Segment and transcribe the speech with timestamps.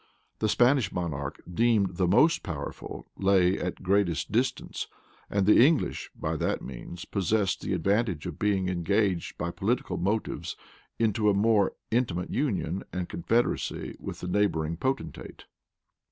[0.39, 4.87] The Spanish monarch, deemed the most powerful, lay at greatest distance;
[5.29, 10.55] and the English, by that means, possessed the advantage of being engaged by political motives
[10.97, 15.43] into a more intimate union and confederacy with the neighboring potentate.